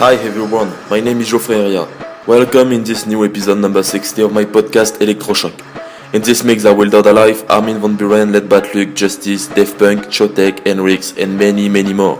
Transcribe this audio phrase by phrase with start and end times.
[0.00, 1.86] Hi everyone, my name is Geoffrey Heria.
[2.26, 5.52] Welcome in this new episode number 60 of my podcast Electroshock.
[6.14, 10.06] In this mix I will Dada Life Armin van Buuren, Led Luke, Justice, Daft Punk,
[10.06, 12.16] Showtek, Henrix and many many more.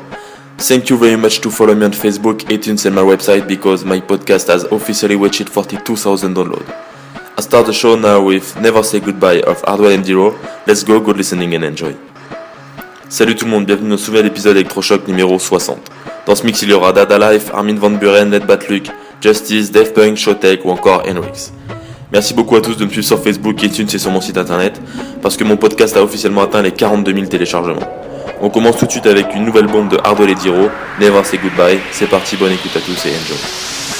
[0.58, 3.98] Thank you very much to follow me on Facebook, iTunes and my website because my
[3.98, 6.68] podcast has officially reached 42,000 downloads.
[7.38, 10.38] I start the show now with Never Say Goodbye of and Zero.
[10.66, 11.96] Let's go, good listening and enjoy.
[13.08, 15.80] Salut tout le monde, bienvenue au nouvel épisode Electroshock numéro 60.
[16.26, 19.92] Dans ce mix, il y aura Dada Life, Armin Van Buren, Led Luke, Justice, Dave
[19.92, 21.52] Punk, Showtech ou encore Henrix.
[22.12, 24.80] Merci beaucoup à tous de me suivre sur Facebook, iTunes et sur mon site internet,
[25.22, 27.86] parce que mon podcast a officiellement atteint les 42 000 téléchargements.
[28.42, 30.70] On commence tout de suite avec une nouvelle bombe de Hardwell et Diro,
[31.00, 31.78] Never Say Goodbye.
[31.92, 33.99] C'est parti, bonne écoute à tous et enjoy.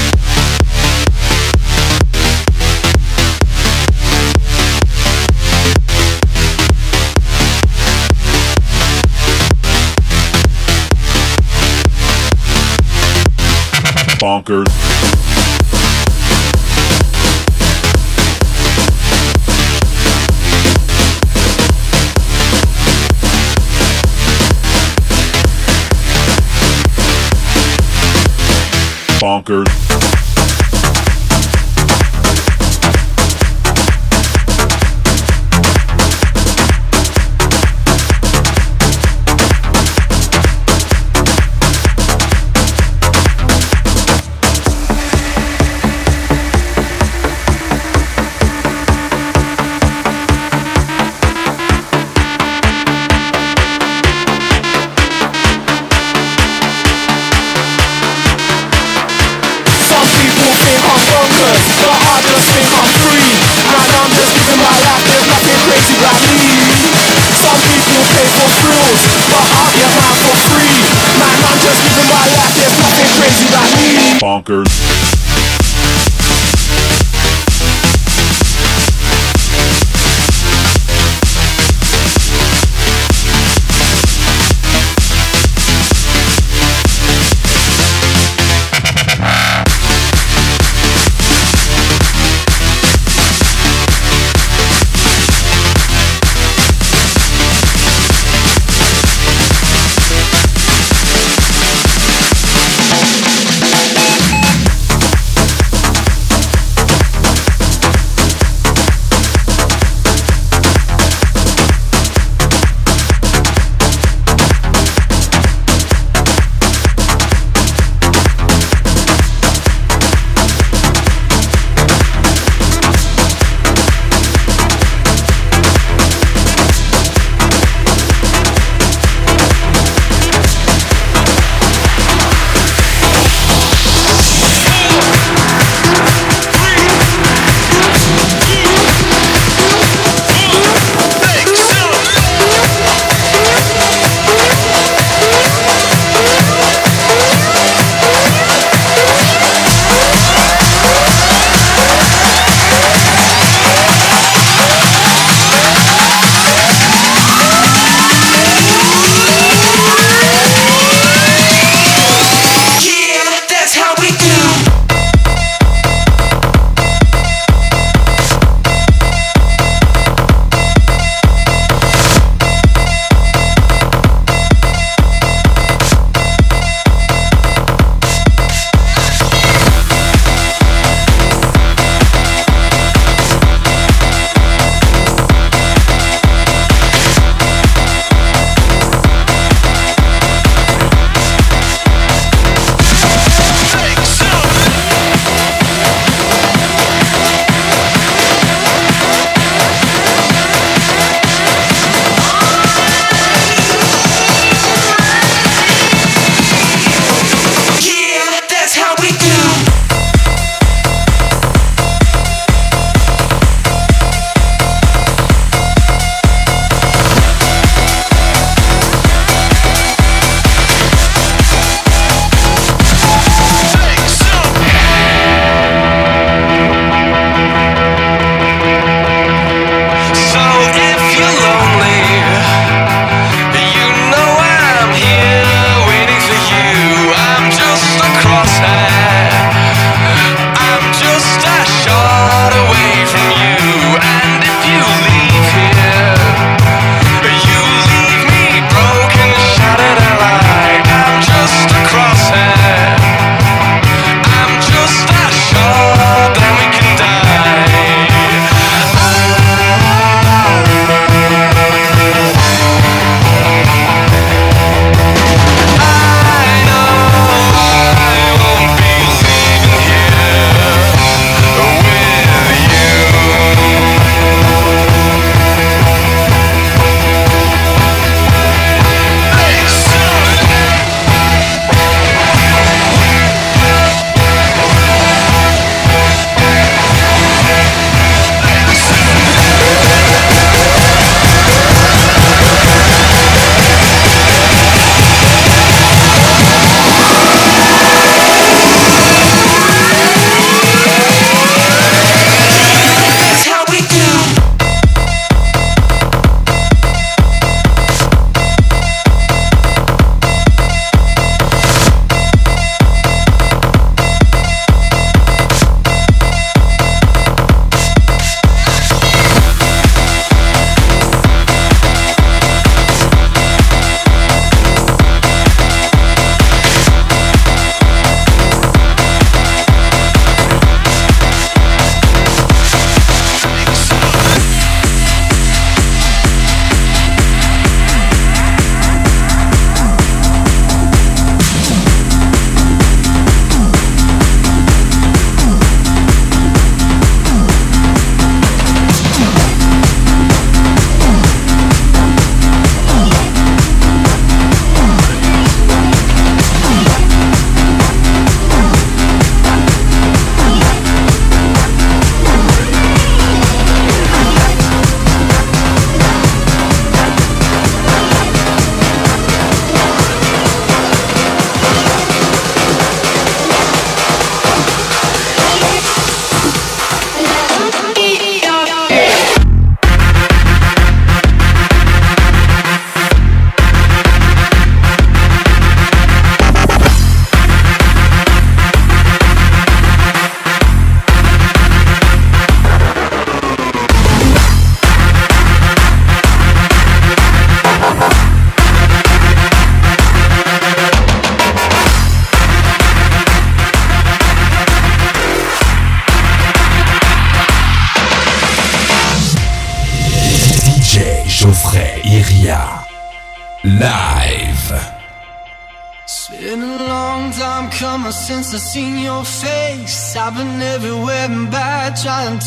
[14.41, 14.67] Bonkers.
[29.19, 30.20] Bonkers.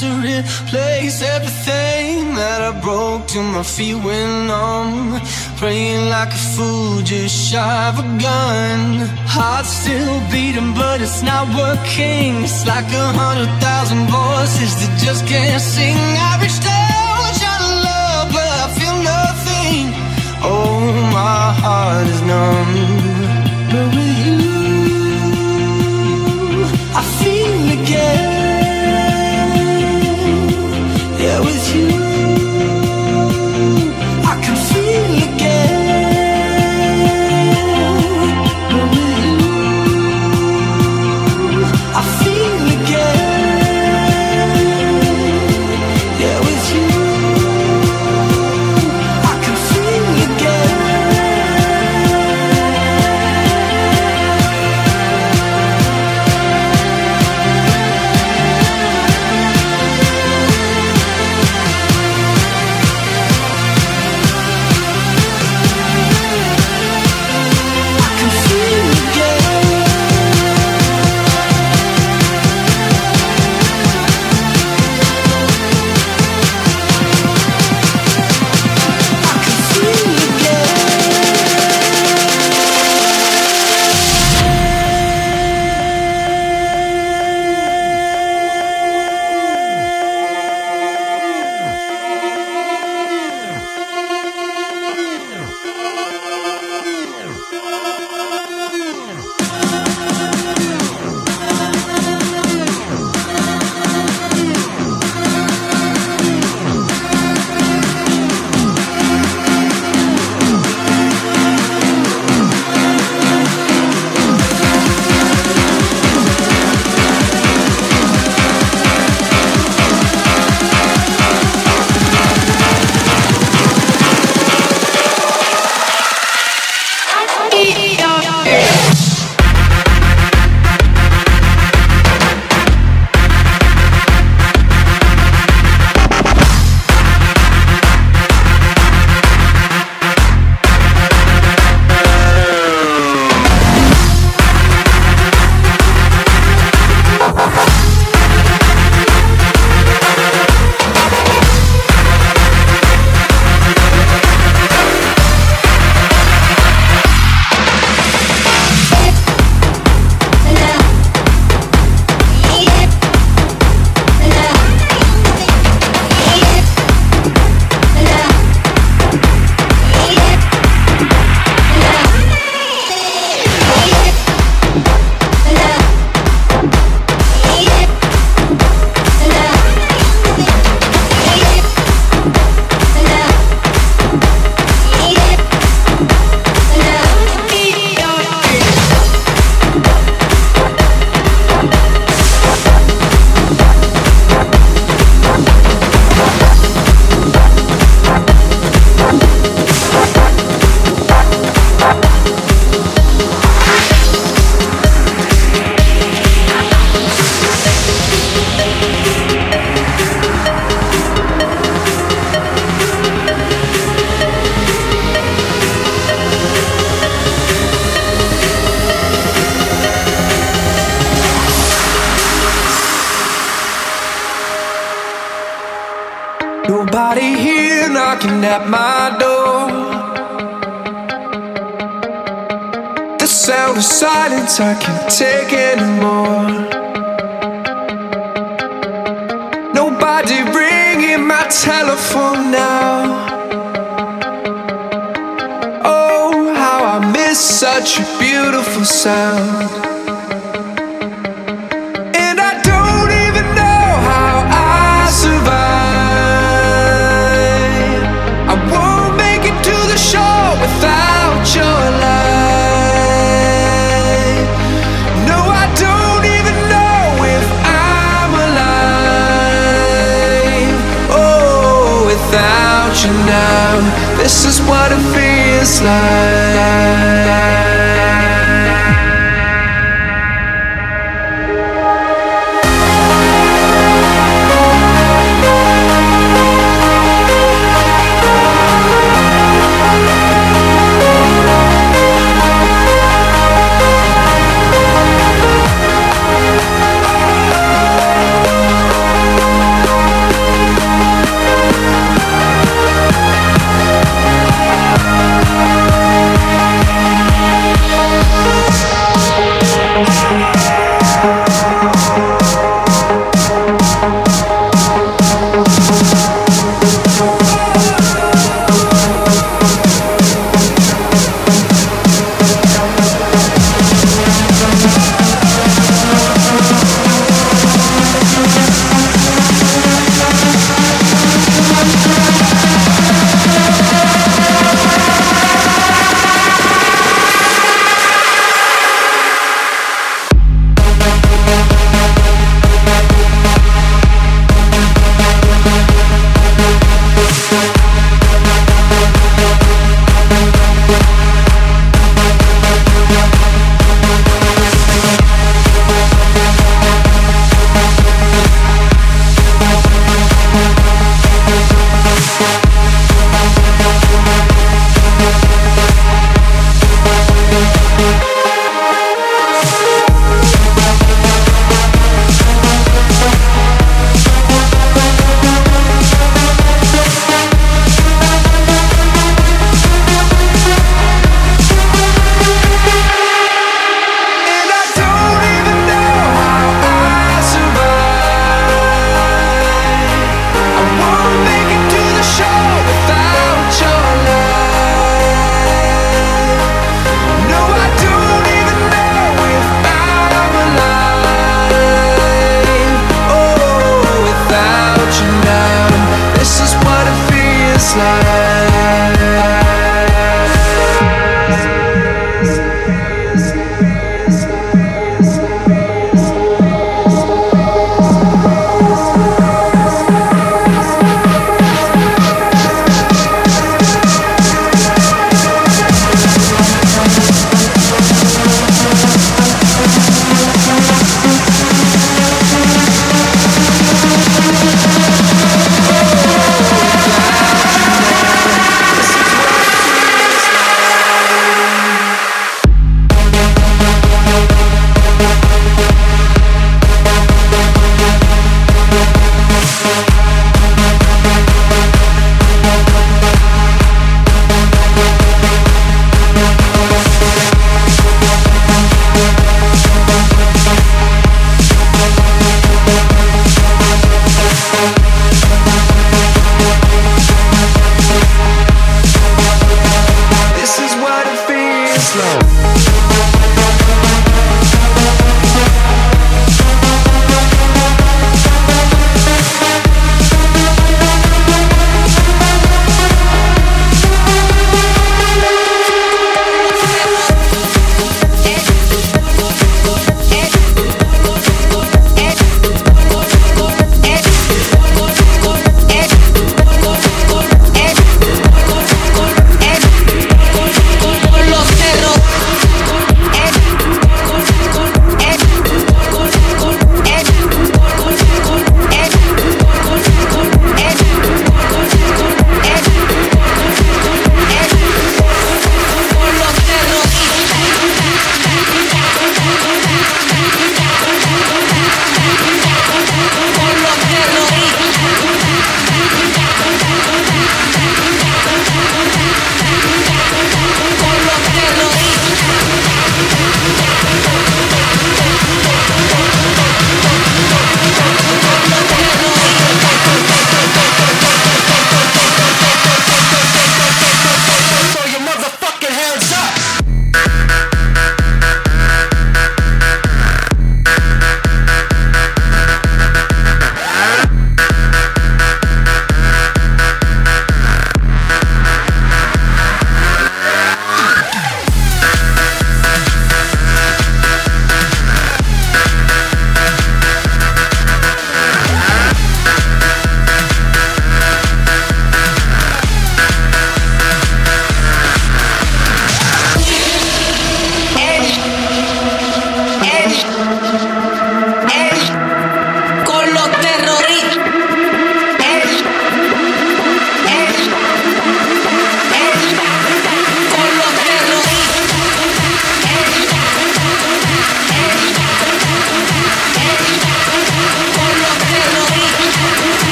[0.00, 5.20] to replace everything that I broke till my feet went numb.
[5.58, 9.06] Praying like a fool, just shy of a gun.
[9.34, 12.42] Heart still beating, but it's not working.
[12.42, 16.33] It's like a hundred thousand voices that just can't sing out.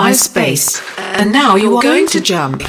[0.00, 2.62] On MySpace, and now you're going to jump.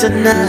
[0.00, 0.39] Tonight.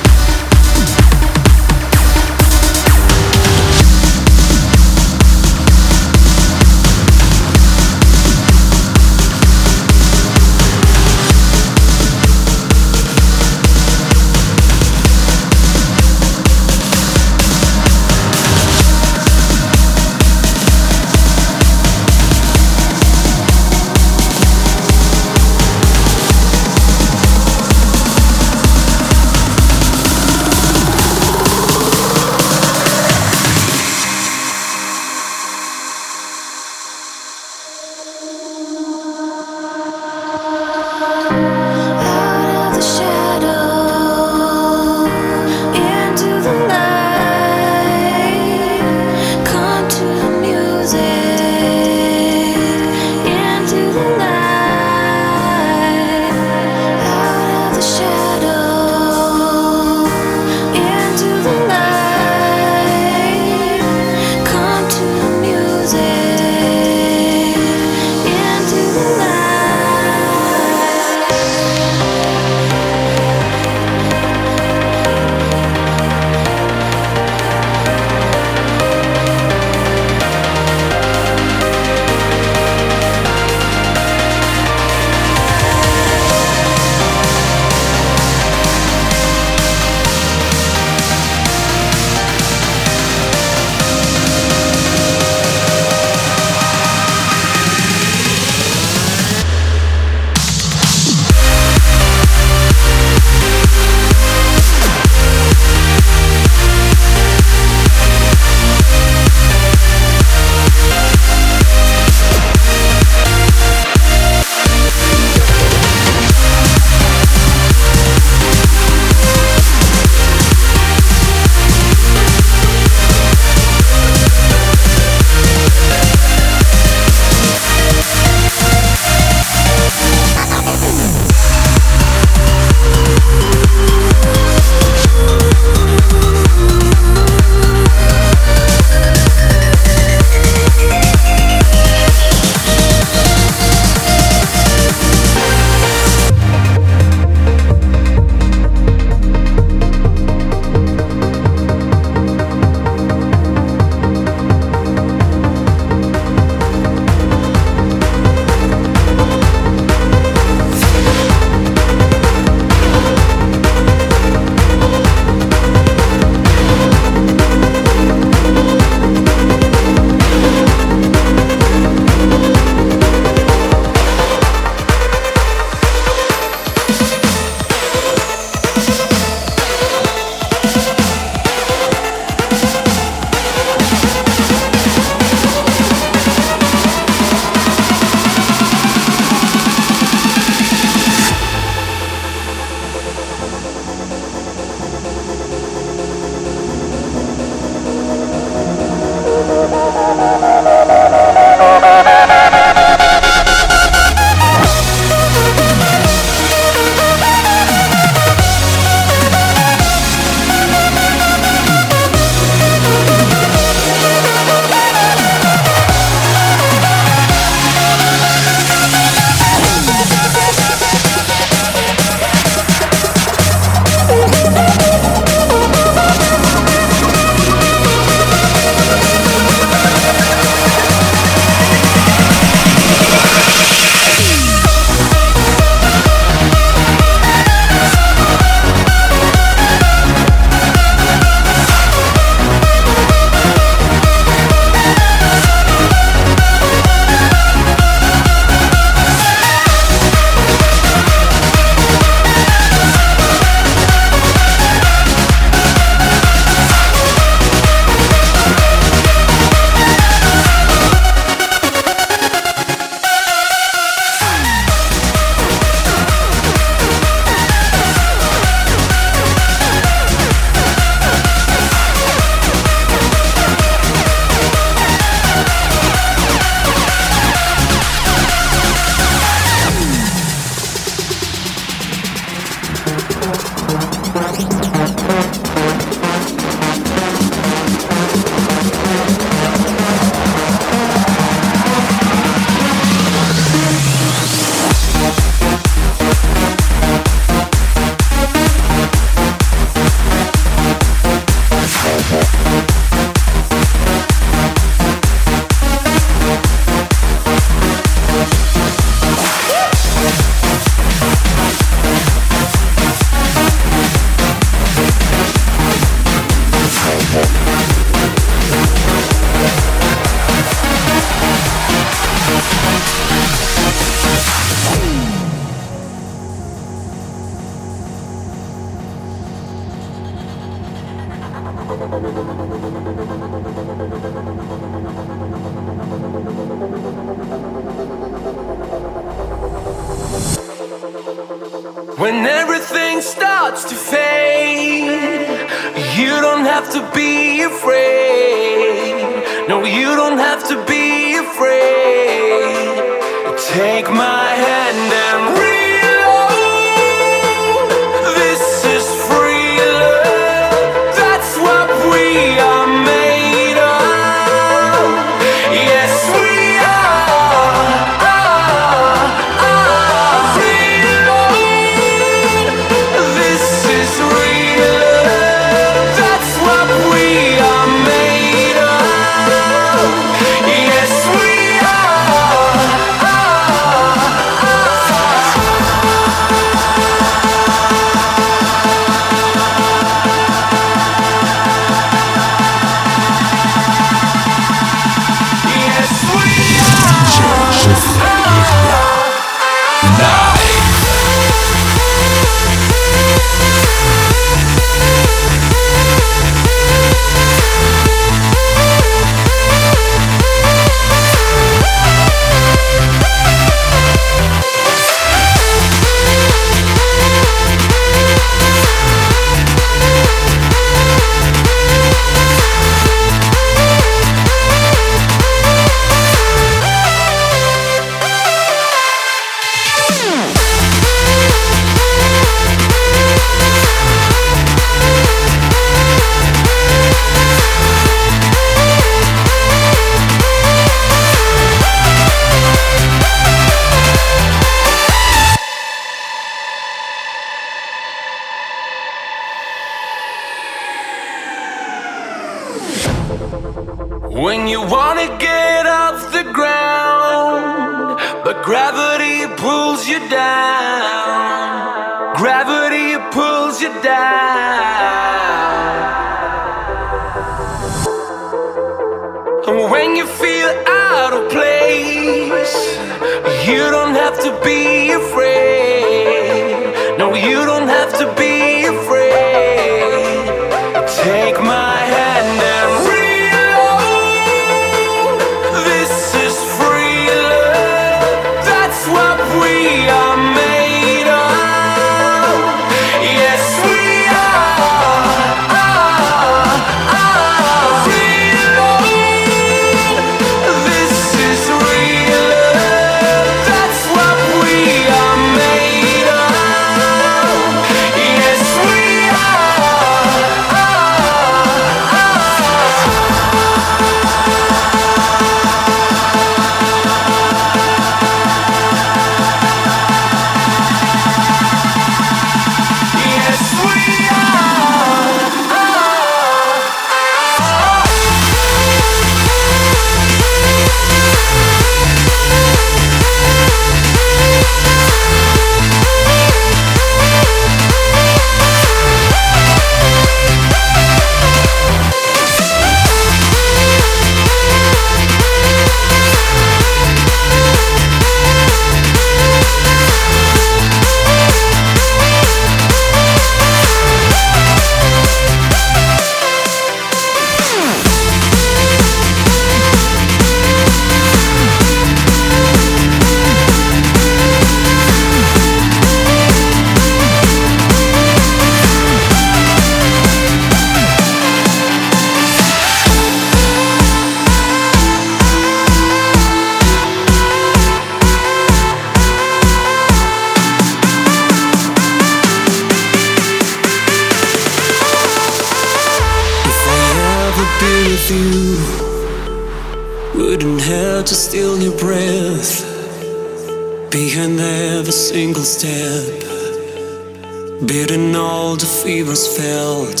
[598.88, 600.00] Fevers felt.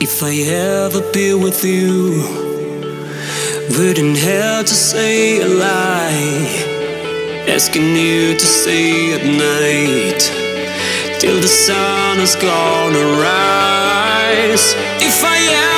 [0.00, 2.22] If I ever be with you,
[3.76, 6.48] wouldn't have to say a lie.
[7.46, 10.22] Asking you to stay at night
[11.20, 14.66] till the sun is gonna rise.
[15.08, 15.73] If I ever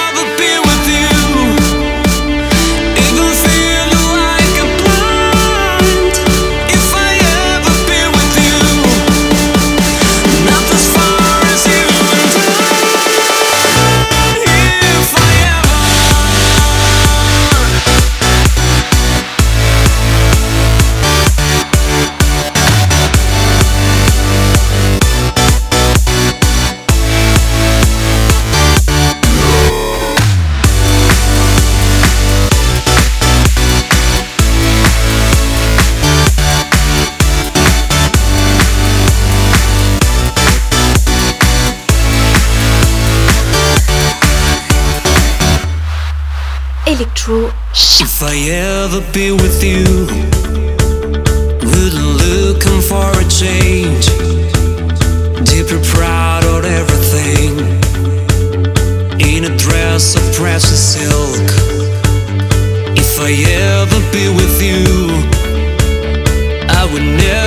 [48.18, 49.84] If I ever be with you,
[51.68, 54.06] wouldn't looking for a change.
[55.44, 57.58] Deeply proud of everything.
[59.20, 61.44] In a dress of precious silk.
[62.96, 64.86] If I ever be with you,
[66.70, 67.45] I would never